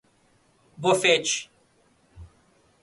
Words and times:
Bofete 0.81 1.47